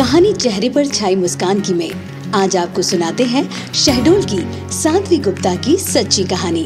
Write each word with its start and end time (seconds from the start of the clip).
कहानी 0.00 0.32
चेहरे 0.32 0.68
पर 0.68 0.86
छाई 0.86 1.16
मुस्कान 1.16 1.60
की 1.60 1.72
में। 1.74 1.90
आज 2.34 2.56
आपको 2.56 2.82
सुनाते 2.82 3.24
हैं 3.24 3.42
शहडोल 3.74 4.22
की 4.24 4.38
साध्वी 4.72 5.16
गुप्ता 5.18 5.54
की 5.54 5.76
सच्ची 5.76 6.24
कहानी। 6.24 6.62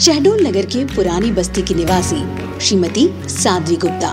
शहडोल 0.00 0.46
नगर 0.46 0.66
के 0.66 0.84
पुरानी 0.84 1.30
बस्ती 1.30 1.62
की 1.62 1.74
निवासी 1.74 2.22
श्रीमती 2.60 3.08
साध्वी 3.28 3.76
गुप्ता 3.76 4.12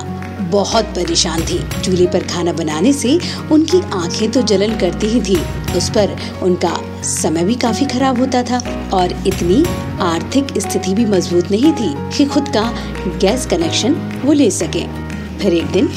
बहुत 0.52 0.86
परेशान 0.86 1.42
थी। 1.42 1.60
चूल्हे 1.82 2.08
पर 2.08 2.28
खाना 2.28 2.54
बनाने 2.54 2.94
से 2.94 3.20
उनकी 3.52 3.82
आँखें 3.94 4.32
तो 4.32 4.42
जलन 4.42 4.78
करती 4.80 5.08
ही 5.08 5.22
थी। 5.22 5.38
उस 5.78 5.90
पर 5.90 6.18
उनका 6.44 6.76
समय 7.04 7.44
भी 7.44 7.56
काफ़ी 7.56 7.86
खराब 7.86 8.20
होता 8.20 8.44
था 8.44 8.90
और 8.94 9.14
इतनी 9.28 9.64
आर्थिक 10.02 10.58
स्थिति 10.58 10.94
भी 10.94 11.06
मज़बूत 11.06 11.52
नहीं 11.52 11.74
थी 11.74 11.94
कि 12.18 12.26
खुद 12.26 12.50
का 12.50 12.70
गैस 13.20 13.46
कनेक्शन 13.46 14.22
वो 14.26 14.34
ले 14.34 14.52
सके। 14.52 15.03
फिर 15.44 15.54
एक 15.54 15.66
दिन। 15.68 15.88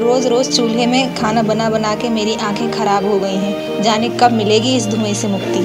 रोज 0.00 0.26
रोज 0.26 0.56
चूल्हे 0.56 0.86
में 0.86 1.14
खाना 1.14 1.42
बना 1.42 1.68
बना 1.70 1.94
के 1.94 2.08
मेरी 2.08 2.34
आँखें 2.34 2.70
खराब 2.72 3.04
हो 3.04 3.18
गई 3.18 3.36
हैं। 3.36 3.82
जाने 3.82 4.08
कब 4.20 4.32
मिलेगी 4.32 4.76
इस 4.76 4.86
धुएँ 4.86 5.14
से 5.14 5.28
मुक्ति? 5.28 5.64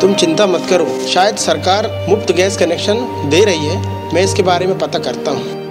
तुम 0.00 0.14
चिंता 0.14 0.46
मत 0.46 0.66
करो। 0.70 0.88
शायद 1.08 1.36
सरकार 1.36 1.90
मुफ़्त 2.08 2.32
गैस 2.32 2.56
कनेक्शन 2.56 3.06
दे 3.30 3.44
रही 3.44 3.66
है। 3.66 4.12
मैं 4.14 4.24
इसके 4.24 4.42
बारे 4.42 4.66
में 4.66 4.78
पता 4.78 4.98
करता 4.98 5.30
हूँ। 5.30 5.67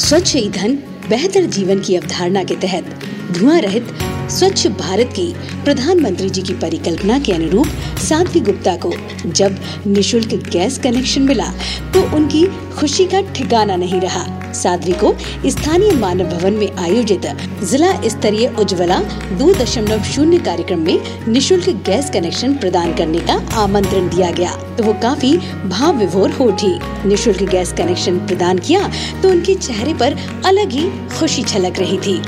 स्वच्छ 0.00 0.36
ईंधन 0.36 0.74
बेहतर 1.08 1.44
जीवन 1.44 1.80
की 1.80 1.96
अवधारणा 1.96 2.44
के 2.44 2.54
तहत। 2.56 2.84
धुआँ 3.32 3.60
रहित 3.60 3.88
स्वच्छ 4.30 4.66
भारत 4.68 5.12
की 5.16 5.32
प्रधानमंत्री 5.64 6.28
जी 6.30 6.42
की 6.42 6.54
परिकल्पना 6.54 7.18
के 7.18 7.32
अनुरूप 7.32 7.66
साध्वी 7.98 8.40
गुप्ता 8.40 8.74
को 8.76 8.92
जब 9.26 9.56
निशुल्क 9.86 10.34
गैस 10.48 10.78
कनेक्शन 10.78 11.22
मिला 11.22 11.46
तो 11.94 12.02
उनकी 12.16 12.44
खुशी 12.78 13.04
का 13.04 13.20
ठिकाना 13.32 13.76
नहीं 13.76 14.00
रहा। 14.00 14.24
साध्वी 14.52 14.92
को 15.02 15.14
स्थानीय 15.46 15.92
मानव 15.92 16.28
भवन 16.28 16.52
में 16.52 16.76
आयोजित 16.76 17.26
जिला 17.62 17.92
स्तरीय 18.08 18.46
उज्ज्वला 18.58 18.98
दो 19.38 19.52
दशमलव 19.54 20.02
शून्य 20.04 20.38
कार्यक्रम 20.38 20.80
में 20.80 21.26
निशुल्क 21.28 21.68
गैस 21.86 22.10
कनेक्शन 22.10 22.54
प्रदान 22.54 22.94
करने 22.96 23.20
का 23.20 23.34
आमंत्रण 23.56 24.08
दिया 24.08 24.30
गया। 24.30 24.54
तो 24.76 24.84
वो 24.84 24.92
काफ़ी 25.02 25.36
भाव 25.68 25.98
विभोर 25.98 26.30
हो 26.30 26.44
उठी। 26.44 26.72
निशुल्क 27.08 27.42
गैस 27.50 27.72
कनेक्शन 27.78 28.18
प्रदान 28.26 28.58
किया 28.58 28.90
तो 29.22 29.30
उनके 29.30 29.54
चेहरे 29.56 29.94
पर 29.94 30.16
अलग 30.46 30.70
ही 30.70 30.88
खुशी 31.18 31.42
छलक 31.44 31.78
रही 31.78 31.98
थी। 31.98 32.20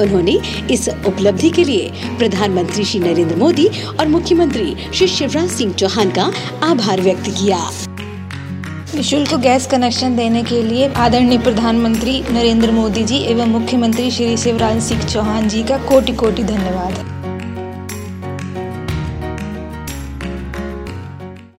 उन्होंने 0.00 0.38
इस 0.70 0.88
उपलब्धि 0.88 1.50
के 1.50 1.64
लिए 1.64 1.90
प्रधानमंत्री 2.18 2.84
श्री 2.84 3.00
नरेंद्र 3.00 3.36
मोदी 3.36 3.66
और 4.00 4.08
मुख्यमंत्री 4.08 4.74
श्री 4.94 5.06
शिवराज 5.08 5.50
सिंह 5.50 5.72
चौहान 5.74 6.10
का 6.10 6.30
आभार 6.62 7.00
व्यक्त 7.00 7.30
किया। 7.30 7.58
निःशुल्क 8.94 9.34
गैस 9.34 9.66
कनेक्शन 9.66 10.16
देने 10.16 10.42
के 10.42 10.62
लिए 10.62 10.88
आदरणीय 10.96 11.38
प्रधानमंत्री 11.38 12.20
नरेंद्र 12.30 12.70
मोदी 12.70 13.04
जी 13.04 13.18
एवं 13.24 13.48
मुख्यमंत्री 13.48 14.10
श्री 14.10 14.36
शिवराज 14.36 14.82
सिंह 14.82 15.02
चौहान 15.02 15.48
जी 15.48 15.62
का 15.62 15.78
कोटि 15.84 16.12
कोटि 16.12 16.44
धन्यवाद। 16.44 17.17